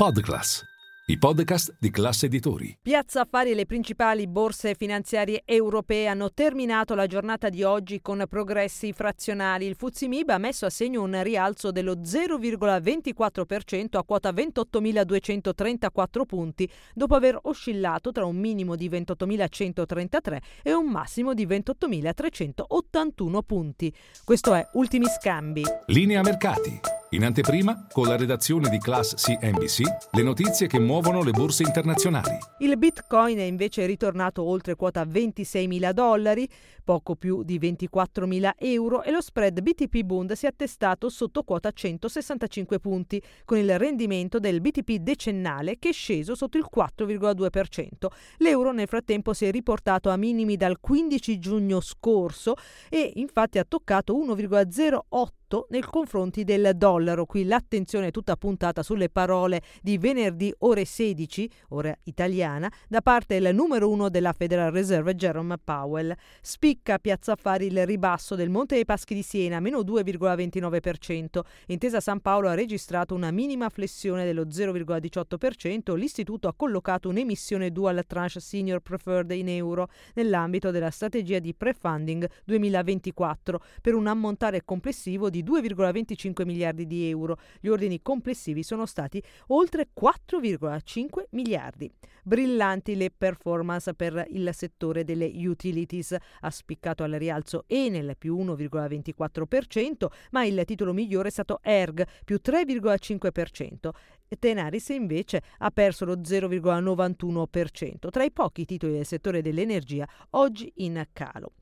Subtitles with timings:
[0.00, 0.64] Podclass,
[1.08, 2.78] i podcast di classe editori.
[2.80, 8.24] Piazza Affari e le principali borse finanziarie europee hanno terminato la giornata di oggi con
[8.26, 9.66] progressi frazionali.
[9.66, 17.14] Il Fuzimib ha messo a segno un rialzo dello 0,24% a quota 28.234 punti, dopo
[17.14, 23.94] aver oscillato tra un minimo di 28.133 e un massimo di 28.381 punti.
[24.24, 25.62] Questo è Ultimi Scambi.
[25.88, 26.99] Linea mercati.
[27.12, 29.80] In anteprima, con la redazione di Class CNBC,
[30.12, 32.38] le notizie che muovono le borse internazionali.
[32.60, 36.48] Il Bitcoin è invece ritornato oltre quota 26.000 dollari,
[36.84, 41.72] poco più di 24.000 euro, e lo spread BTP Bund si è attestato sotto quota
[41.72, 48.06] 165 punti, con il rendimento del BTP decennale che è sceso sotto il 4,2%.
[48.36, 52.54] L'euro nel frattempo si è riportato a minimi dal 15 giugno scorso
[52.88, 55.39] e infatti ha toccato 1,08
[55.70, 57.26] nei confronti del dollaro.
[57.26, 63.38] Qui l'attenzione è tutta puntata sulle parole di venerdì ore 16, ora italiana, da parte
[63.38, 66.14] del numero uno della Federal Reserve, Jerome Powell.
[66.40, 71.40] Spicca Piazza Affari il ribasso del Monte dei Paschi di Siena, meno 2,29%.
[71.66, 75.96] Intesa San Paolo ha registrato una minima flessione dello 0,18%.
[75.96, 82.28] L'istituto ha collocato un'emissione dual tranche senior preferred in euro nell'ambito della strategia di pre-funding
[82.44, 87.38] 2024 per un ammontare complessivo di di 2,25 miliardi di euro.
[87.60, 91.90] Gli ordini complessivi sono stati oltre 4,5 miliardi.
[92.22, 96.16] Brillanti le performance per il settore delle utilities.
[96.40, 102.38] Ha spiccato al rialzo Enel più 1,24%, ma il titolo migliore è stato Erg più
[102.42, 103.90] 3,5%.
[104.38, 111.04] Tenaris invece ha perso lo 0,91%, tra i pochi titoli del settore dell'energia oggi in
[111.12, 111.52] calo.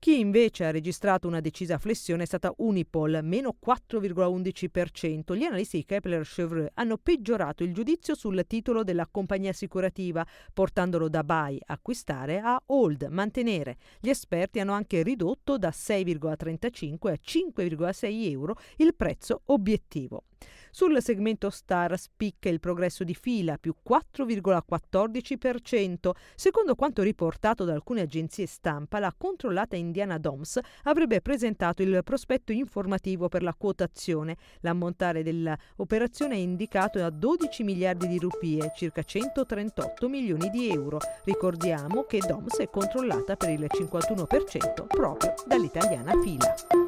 [0.00, 5.36] Chi invece ha registrato una decisa flessione è stata Unipol, meno 4,11%.
[5.36, 11.10] Gli analisti di Kepler Chevreux hanno peggiorato il giudizio sul titolo della compagnia assicurativa, portandolo
[11.10, 13.76] da buy, acquistare, a hold, mantenere.
[14.00, 20.24] Gli esperti hanno anche ridotto da 6,35 a 5,6 euro il prezzo obiettivo.
[20.70, 26.12] Sul segmento Star spicca il progresso di fila, più 4,14%.
[26.36, 32.52] Secondo quanto riportato da alcune agenzie stampa, la controllata Indiana Doms avrebbe presentato il prospetto
[32.52, 34.36] informativo per la quotazione.
[34.60, 40.98] L'ammontare dell'operazione è indicato a 12 miliardi di rupie, circa 138 milioni di euro.
[41.24, 46.79] Ricordiamo che Doms è controllata per il 51% proprio dall'italiana fila.